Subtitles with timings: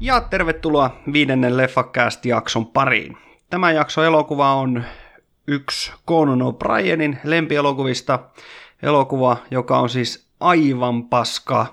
[0.00, 3.16] Ja tervetuloa viidennen Leffacast-jakson pariin.
[3.50, 4.84] Tämä jakso elokuva on
[5.46, 8.18] yksi Conan O'Brienin lempielokuvista.
[8.82, 11.66] Elokuva, joka on siis aivan paska.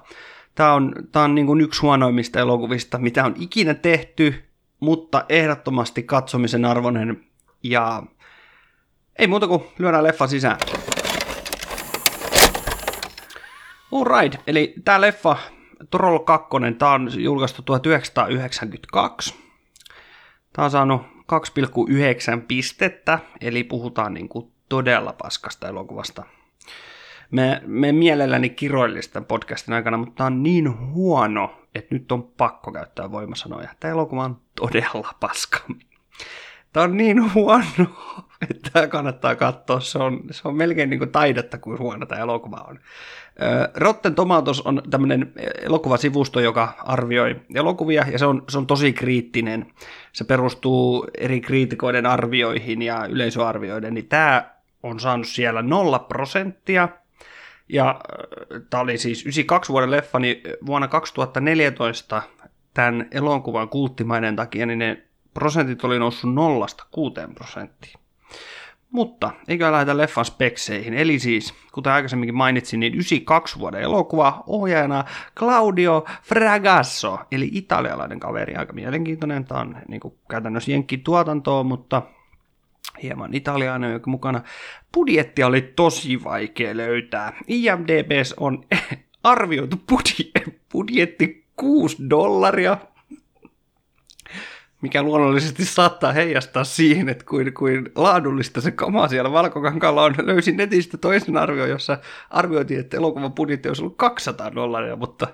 [0.56, 4.44] Tämä on, tämä on niin kuin yksi huonoimmista elokuvista, mitä on ikinä tehty,
[4.80, 7.26] mutta ehdottomasti katsomisen arvoinen.
[7.64, 8.04] Ja
[9.20, 10.58] ei muuta kuin lyödään leffa sisään.
[13.92, 15.38] Alright, eli tämä leffa
[15.92, 19.36] Troll 2, tämä on julkaistu 1992.
[20.54, 26.24] Tämä on saanut 2,9 pistettä, eli puhutaan niin kuin todella paskasta elokuvasta.
[27.32, 32.72] Me, me mielelläni kiroillista podcastin aikana, mutta tämä on niin huono, että nyt on pakko
[32.72, 33.70] käyttää voimasanoja.
[33.80, 35.60] Tämä elokuva on todella paska.
[36.74, 37.86] Tämä on niin huono,
[38.50, 39.80] että tämä kannattaa katsoa.
[39.80, 42.80] Se on, se on melkein niin kuin taidetta, kuin huono tämä elokuva on.
[43.76, 49.66] Rotten Tomatoes on tämmöinen elokuvasivusto, joka arvioi elokuvia, ja se on, se on tosi kriittinen.
[50.12, 54.50] Se perustuu eri kriitikoiden arvioihin ja yleisöarvioiden, niin tämä
[54.84, 56.90] on saanut siellä nolla prosenttia,
[57.70, 58.02] ja
[58.70, 62.22] tämä oli siis 92 vuoden leffa, niin vuonna 2014
[62.74, 68.00] tämän elokuvan kulttimainen takia, niin ne prosentit oli noussut nollasta kuuteen prosenttiin.
[68.90, 70.94] Mutta eikö lähdetä leffan spekseihin.
[70.94, 75.04] Eli siis, kuten aikaisemminkin mainitsin, niin 92 vuoden elokuva ohjaajana
[75.38, 79.46] Claudio Fragasso, eli italialainen kaveri, aika mielenkiintoinen.
[79.46, 82.02] Tämä on niin kuin, käytännössä jenkki tuotantoa, mutta
[83.04, 84.42] hieman italialainen mukana.
[84.94, 87.34] Budjetti oli tosi vaikea löytää.
[87.48, 88.64] IMDBs on
[89.24, 89.82] arvioitu
[90.72, 92.78] budjetti 6 dollaria,
[94.82, 100.16] mikä luonnollisesti saattaa heijastaa siihen, että kuin, kuin laadullista se kama siellä Valkokankaalla on.
[100.22, 101.98] Löysin netistä toisen arvio, jossa
[102.30, 105.28] arvioitiin, että elokuvan budjetti olisi ollut 200 dollaria, mutta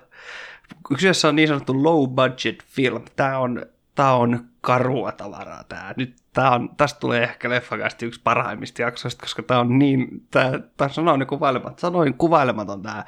[0.88, 3.02] kyseessä on niin sanottu low budget film.
[3.16, 5.94] Tämä on, tämä on karua tavaraa tämä.
[5.96, 10.88] Nyt tämä on, tästä tulee ehkä leffakästi yksi parhaimmista jaksoista, koska tämä on niin, tämä,
[10.88, 13.04] sanoin kuvailematon, sanoin kuvailematon tämä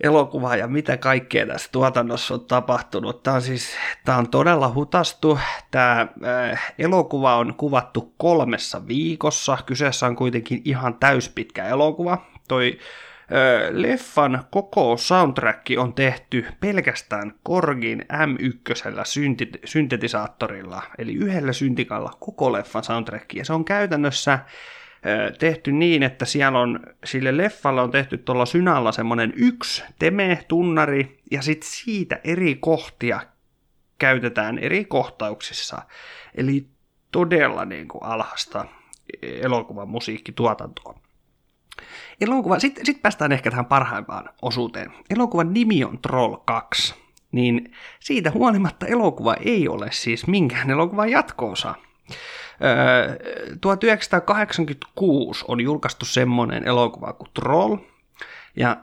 [0.00, 3.22] elokuva ja mitä kaikkea tässä tuotannossa on tapahtunut.
[3.22, 5.38] Tämä on siis tämä on todella hutastu.
[5.70, 6.06] Tämä
[6.50, 9.58] äh, elokuva on kuvattu kolmessa viikossa.
[9.66, 12.18] Kyseessä on kuitenkin ihan täyspitkä elokuva.
[12.48, 12.78] Toi
[13.70, 22.84] leffan koko soundtrack on tehty pelkästään Korgin M1 synti- syntetisaattorilla, eli yhdellä syntikalla koko leffan
[22.84, 23.34] soundtrack.
[23.34, 24.38] Ja se on käytännössä
[25.38, 31.42] tehty niin, että siellä on, sille leffalle on tehty tuolla synalla semmoinen yksi teme-tunnari, ja
[31.42, 33.20] sitten siitä eri kohtia
[33.98, 35.82] käytetään eri kohtauksissa.
[36.34, 36.66] Eli
[37.12, 38.64] todella niin kuin alhasta
[39.22, 41.05] elokuvan musiikkituotantoa.
[42.20, 44.92] Elokuva, sitten sit päästään ehkä tähän parhaimpaan osuuteen.
[45.10, 46.94] Elokuvan nimi on Troll 2,
[47.32, 51.74] niin siitä huolimatta elokuva ei ole siis minkään elokuvan jatkoosa.
[53.60, 57.76] 1986 on julkaistu semmoinen elokuva kuin Troll,
[58.56, 58.76] ja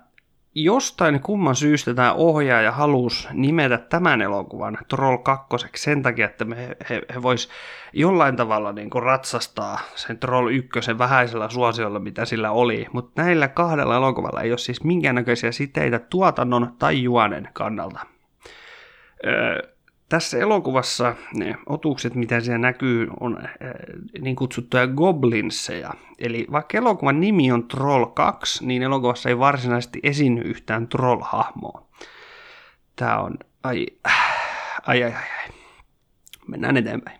[0.55, 6.55] jostain kumman syystä tämä ohjaaja halusi nimetä tämän elokuvan Troll 2 sen takia, että me,
[6.89, 7.49] he, he vois
[7.93, 12.87] jollain tavalla niin kuin ratsastaa sen Troll 1 vähäisellä suosiolla, mitä sillä oli.
[12.91, 17.99] Mutta näillä kahdella elokuvalla ei ole siis minkäännäköisiä siteitä tuotannon tai juonen kannalta.
[19.25, 19.72] Öö,
[20.13, 23.49] tässä elokuvassa ne otukset, mitä siellä näkyy, on äh,
[24.21, 25.93] niin kutsuttuja goblinsseja.
[26.19, 31.87] Eli vaikka elokuvan nimi on Troll 2, niin elokuvassa ei varsinaisesti esiinny yhtään troll-hahmoa.
[32.95, 33.37] Tämä on...
[33.63, 33.85] Ai,
[34.87, 35.53] ai, ai, ai, ai.
[36.47, 37.19] Mennään eteenpäin.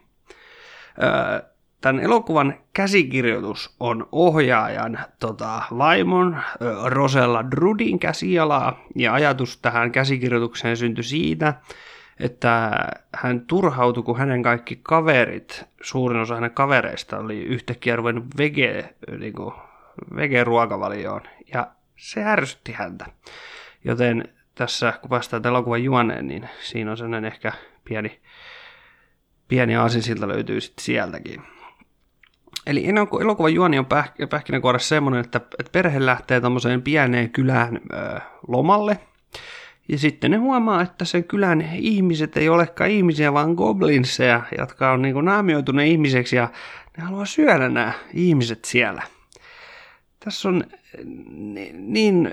[1.04, 1.50] Öö,
[1.82, 6.42] tämän elokuvan käsikirjoitus on ohjaajan tota, vaimon
[6.86, 11.54] Rosella Drudin käsialaa, ja ajatus tähän käsikirjoitukseen syntyi siitä,
[12.20, 12.72] että
[13.16, 19.34] hän turhautui, kun hänen kaikki kaverit, suurin osa hänen kavereista oli yhtäkkiä ruvennut vege, niin
[19.34, 19.54] kuin,
[20.16, 21.22] vege-ruokavalioon,
[21.54, 23.06] ja se ärsytti häntä.
[23.84, 27.52] Joten tässä, kun päästään elokuvan juoneen, niin siinä on sellainen ehkä
[27.84, 28.22] pieni,
[29.48, 31.42] pieni aasinsilta löytyy sitten sieltäkin.
[32.68, 32.86] Eli
[33.22, 39.00] elokuvan juoni on päh- pähkinänkuoressa semmoinen, että, että perhe lähtee tämmöiseen pieneen kylään ö, lomalle–
[39.90, 45.02] ja sitten ne huomaa, että sen kylän ihmiset ei olekaan ihmisiä, vaan goblinseja, jotka on
[45.02, 46.50] niin naamioituneet ihmiseksi ja
[46.98, 49.02] ne haluaa syödä nämä ihmiset siellä.
[50.20, 50.64] Tässä on
[51.74, 52.32] niin,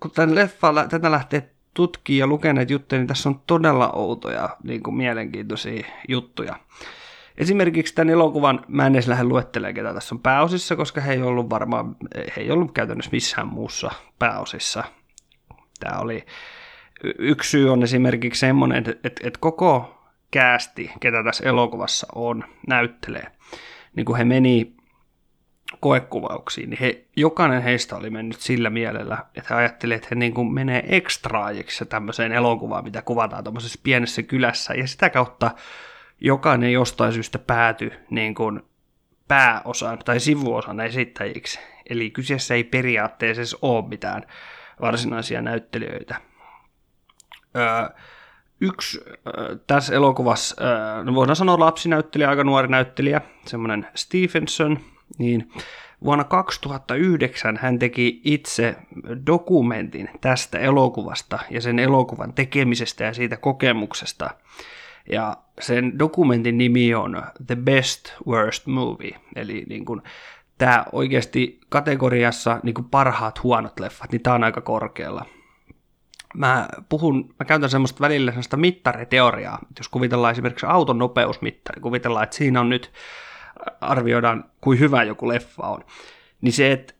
[0.00, 4.82] kun tämän leffa, tätä lähtee tutkii ja lukeneet juttuja, niin tässä on todella outoja, niin
[4.82, 6.56] kuin mielenkiintoisia juttuja.
[7.38, 11.22] Esimerkiksi tämän elokuvan, mä en edes lähde luettelemaan, ketä tässä on pääosissa, koska he ei
[11.22, 11.96] ollut varmaan,
[12.36, 14.84] he ei ollut käytännössä missään muussa pääosissa.
[15.80, 16.26] Tämä oli,
[17.18, 19.98] yksi syy on esimerkiksi semmoinen, että, että, että koko
[20.30, 23.26] käästi, ketä tässä elokuvassa on, näyttelee.
[23.96, 24.76] Niin kun he meni
[25.80, 30.34] koekuvauksiin, niin he, jokainen heistä oli mennyt sillä mielellä, että he ajattelivat, että he niin
[30.34, 35.50] kuin menee ekstraajiksi tämmöiseen elokuvaan, mitä kuvataan tuommoisessa pienessä kylässä, ja sitä kautta
[36.20, 38.62] jokainen jostain syystä päätyi niin kuin
[39.28, 41.60] pääosan tai sivuosan esittäjiksi.
[41.90, 44.22] Eli kyseessä ei periaatteessa ole mitään
[44.80, 46.27] varsinaisia näyttelijöitä.
[48.60, 49.00] Yksi
[49.66, 50.56] tässä elokuvassa,
[51.04, 54.78] no voidaan sanoa lapsinäyttelijä, aika nuori näyttelijä, semmoinen Stephenson,
[55.18, 55.52] niin
[56.04, 58.76] vuonna 2009 hän teki itse
[59.26, 64.30] dokumentin tästä elokuvasta ja sen elokuvan tekemisestä ja siitä kokemuksesta.
[65.12, 70.02] Ja sen dokumentin nimi on The Best Worst Movie, eli niin kuin,
[70.58, 75.24] tämä oikeasti kategoriassa niin kuin parhaat huonot leffat, niin tämä on aika korkealla.
[76.34, 82.36] Mä puhun, mä käytän semmoista välillä semmoista mittariteoriaa, jos kuvitellaan esimerkiksi auton nopeusmittari, kuvitellaan, että
[82.36, 82.92] siinä on nyt,
[83.80, 85.84] arvioidaan, kuin hyvä joku leffa on,
[86.40, 86.94] niin se, että,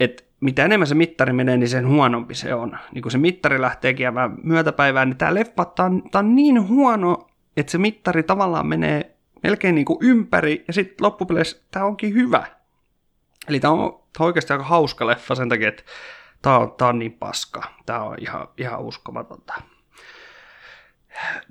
[0.00, 2.78] että mitä enemmän se mittari menee, niin sen huonompi se on.
[2.92, 7.28] Niin kun se mittari lähtee kiemään myötäpäivään, niin tämä leffa, tämä on, on niin huono,
[7.56, 12.46] että se mittari tavallaan menee melkein niin kuin ympäri, ja sitten loppupeleissä tämä onkin hyvä.
[13.48, 13.80] Eli tämä on,
[14.18, 15.82] on oikeasti aika hauska leffa sen takia, että
[16.42, 17.62] tämä on, tämä on niin paska.
[17.86, 19.54] Tämä on ihan, ihan uskomatonta.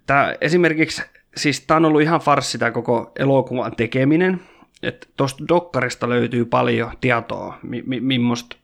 [0.05, 1.01] Tämä esimerkiksi,
[1.37, 4.41] siis tämä on ollut ihan farssi tämä koko elokuvan tekeminen.
[4.83, 8.57] Että tuosta dokkarista löytyy paljon tietoa, mi- mi- millaista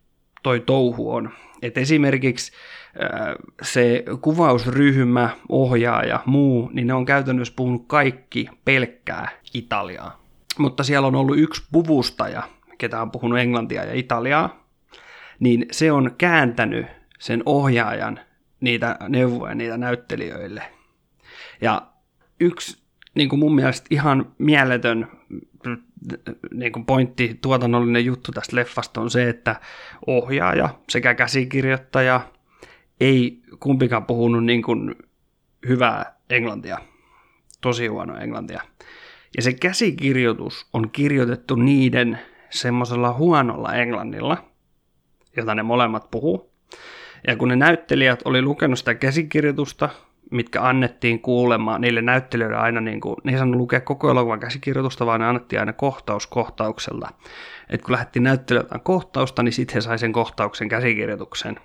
[0.43, 1.29] toi touhu on.
[1.61, 2.51] Et esimerkiksi
[3.61, 10.21] se kuvausryhmä, ohjaaja, muu, niin ne on käytännössä puhunut kaikki pelkkää Italiaa.
[10.57, 12.43] Mutta siellä on ollut yksi puvustaja,
[12.77, 14.64] ketä on puhunut englantia ja italiaa,
[15.39, 16.85] niin se on kääntänyt
[17.19, 18.19] sen ohjaajan
[18.59, 20.63] niitä neuvoja niitä näyttelijöille.
[21.61, 21.81] Ja
[22.39, 22.83] yksi
[23.15, 25.07] niin kuin mun mielestä ihan mieletön
[26.53, 29.55] niin kuin pointti, tuotannollinen juttu tästä leffasta on se, että
[30.07, 32.21] ohjaaja sekä käsikirjoittaja
[32.99, 34.95] ei kumpikaan puhunut niin kuin
[35.67, 36.77] hyvää englantia,
[37.61, 38.61] tosi huono englantia.
[39.37, 44.54] Ja se käsikirjoitus on kirjoitettu niiden semmoisella huonolla englannilla,
[45.37, 46.51] jota ne molemmat puhuu.
[47.27, 49.89] Ja kun ne näyttelijät oli lukenut sitä käsikirjoitusta,
[50.31, 55.05] mitkä annettiin kuulemaan niille näyttelijöille aina, niin kuin, ne ei saanut lukea koko elokuvan käsikirjoitusta,
[55.05, 57.09] vaan ne annettiin aina kohtaus kohtauksella.
[57.69, 61.59] Et kun lähdettiin näyttelijöille kohtausta, niin sitten he sai sen kohtauksen käsikirjoituksen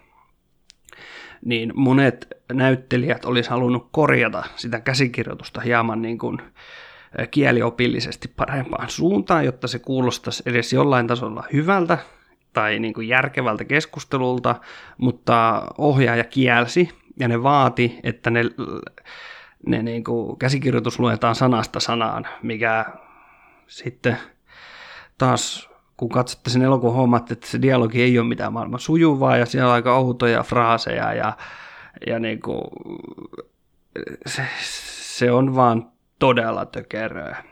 [1.44, 6.38] niin monet näyttelijät olisi halunnut korjata sitä käsikirjoitusta hieman niin kuin
[7.30, 11.98] kieliopillisesti parempaan suuntaan, jotta se kuulostaisi edes jollain tasolla hyvältä
[12.52, 14.54] tai niin kuin järkevältä keskustelulta,
[14.98, 18.40] mutta ohjaaja kielsi ja ne vaati, että ne,
[19.66, 22.84] ne niin kuin käsikirjoitus luetaan sanasta sanaan, mikä
[23.66, 24.16] sitten
[25.18, 29.46] taas kun katsotte sen elokuvan, huomaatte, että se dialogi ei ole mitään maailman sujuvaa ja
[29.46, 31.36] siellä on aika outoja fraaseja ja,
[32.06, 32.62] ja niin kuin,
[34.26, 34.42] se,
[35.00, 35.88] se on vaan
[36.18, 37.44] todella tökeröä.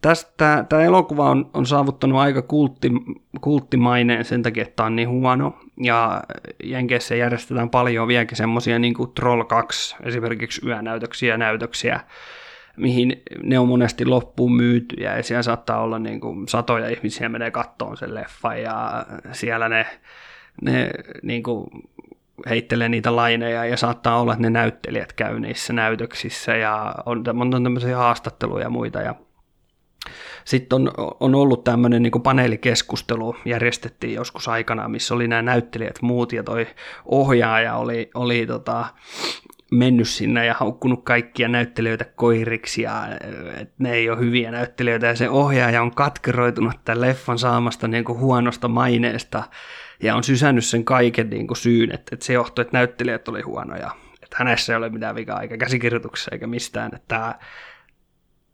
[0.00, 2.90] Tästä, tämä elokuva on, on saavuttanut aika kultti,
[3.40, 5.58] kulttimaineen sen takia, että tämä on niin huono.
[5.82, 6.22] Ja
[6.64, 12.00] Jenkeissä järjestetään paljon vieläkin semmoisia niin kuin Troll 2, esimerkiksi yönäytöksiä ja näytöksiä,
[12.76, 17.50] mihin ne on monesti loppuun myytyjä ja siellä saattaa olla niin kuin satoja ihmisiä menee
[17.50, 19.86] kattoon sen leffan ja siellä ne,
[20.62, 20.90] ne
[21.22, 21.70] niin kuin
[22.48, 27.62] heittelee niitä laineja ja saattaa olla, että ne näyttelijät käy niissä näytöksissä ja on, on
[27.62, 29.14] tämmöisiä haastatteluja ja muita ja
[30.50, 36.32] sitten on, on ollut tämmöinen niin paneelikeskustelu, järjestettiin joskus aikana, missä oli nämä näyttelijät muut
[36.32, 36.66] ja toi
[37.04, 38.86] ohjaaja oli, oli tota,
[39.70, 43.02] mennyt sinne ja haukkunut kaikkia näyttelijöitä koiriksi ja
[43.78, 48.18] ne ei ole hyviä näyttelijöitä ja se ohjaaja on katkeroitunut tämän leffan saamasta niin kuin
[48.18, 49.42] huonosta maineesta
[50.02, 53.42] ja on sysännyt sen kaiken niin kuin syyn, että, että se johtui, että näyttelijät oli
[53.42, 53.90] huonoja.
[54.22, 56.90] Että hänessä ei ole mitään vikaa eikä käsikirjoituksessa eikä mistään.
[56.94, 57.34] Että tämä,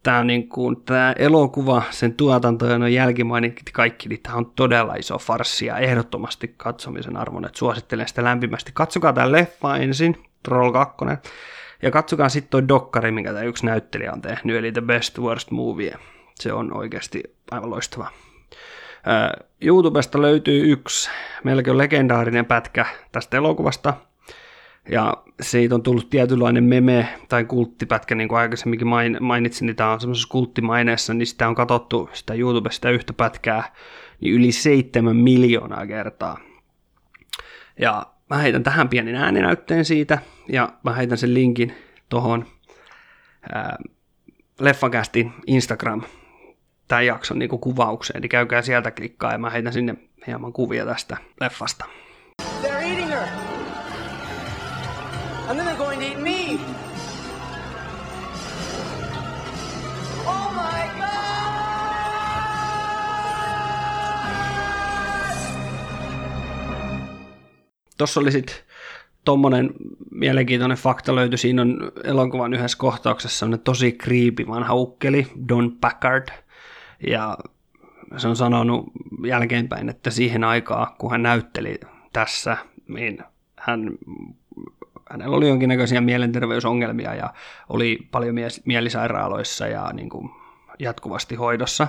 [0.07, 5.19] tämä, niin kuin, tämä elokuva, sen tuotanto ja jälkimainit kaikki, niin tämä on todella iso
[5.19, 8.71] farssi ja ehdottomasti katsomisen arvon, että suosittelen sitä lämpimästi.
[8.75, 10.97] Katsokaa tämä leffa ensin, Troll 2.
[11.83, 15.51] Ja katsokaa sitten toi dokkari, mikä tämä yksi näyttelijä on tehnyt, eli The Best Worst
[15.51, 15.95] Movie.
[16.35, 18.11] Se on oikeasti aivan loistava.
[19.61, 21.11] YouTubesta löytyy yksi
[21.45, 23.95] melkein legendaarinen pätkä tästä elokuvasta.
[24.89, 28.89] Ja siitä on tullut tietynlainen meme tai kulttipätkä, niin kuin aikaisemminkin
[29.21, 33.73] mainitsin, niin tämä on semmoisessa kulttimaineessa, niin sitä on katsottu sitä YouTubesta yhtä pätkää
[34.21, 36.39] niin yli seitsemän miljoonaa kertaa.
[37.81, 41.75] Ja mä heitän tähän pienen ääninäytteen siitä, ja mä heitän sen linkin
[42.09, 42.47] tuohon
[44.61, 46.03] Leffakästin Instagram
[46.89, 49.95] tämän jakson niin kuvaukseen, niin käykää sieltä klikkaa ja mä heitän sinne
[50.27, 51.85] hieman kuvia tästä leffasta.
[52.63, 53.46] They're eating her.
[55.49, 56.59] And then they're going to eat me.
[60.27, 60.57] Oh!
[67.99, 68.57] Tossa oli sitten
[69.25, 69.71] tommonen
[70.11, 71.39] mielenkiintoinen fakta löytyi.
[71.39, 76.29] Siinä on elokuvan yhdessä kohtauksessa on tosi kriipi vanha ukkeli, Don Packard.
[77.07, 77.39] Ja
[78.17, 78.87] se on sanonut
[79.27, 81.81] jälkeenpäin, että siihen aikaan, kun hän näytteli
[82.13, 82.57] tässä,
[82.89, 83.19] niin
[83.57, 83.91] hän,
[85.11, 87.35] hänellä oli jonkinnäköisiä mielenterveysongelmia ja
[87.69, 88.35] oli paljon
[88.65, 90.31] mielisairaaloissa ja niin kuin
[90.79, 91.89] jatkuvasti hoidossa.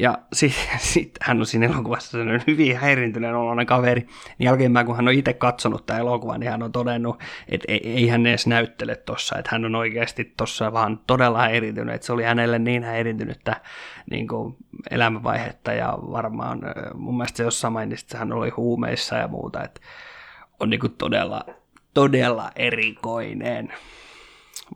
[0.00, 4.00] Ja sitten sit hän on siinä elokuvassa hyvin häirintyneen oloinen kaveri.
[4.00, 7.80] Niin jälkeenpäin, kun hän on itse katsonut tämän elokuvan, niin hän on todennut, että ei,
[7.84, 12.12] ei hän edes näyttele tuossa, että hän on oikeasti tuossa vaan todella häiriintynyt, että se
[12.12, 13.60] oli hänelle niin häiriintynyttä
[14.10, 14.56] niin kuin
[14.90, 16.60] elämänvaihetta ja varmaan
[16.94, 19.80] mun mielestä se jossain mainitsi, että hän oli huumeissa ja muuta, että
[20.60, 21.44] on niin kuin todella,
[21.94, 23.72] todella erikoinen.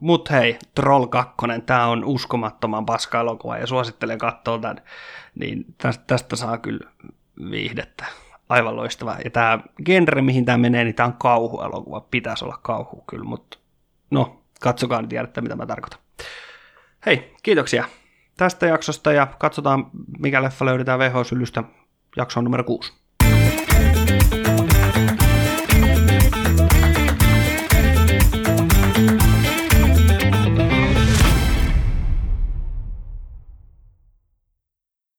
[0.01, 1.35] Mut hei, Troll 2,
[1.67, 4.83] tämä on uskomattoman paska elokuva ja suosittelen katsoa tämän,
[5.35, 6.91] niin tästä, tästä saa kyllä
[7.51, 8.05] viihdettä.
[8.49, 9.17] Aivan loistava.
[9.25, 12.01] Ja tämä genre, mihin tämä menee, niin tämä on kauhuelokuva.
[12.01, 13.59] Pitäisi olla kauhu kyllä, mutta
[14.11, 15.99] no, katsokaa niin tiedätte, mitä mä tarkoitan.
[17.07, 17.85] Hei, kiitoksia
[18.37, 21.65] tästä jaksosta ja katsotaan, mikä leffa löydetään VH-sylystä
[22.17, 23.02] jaksoon numero 6.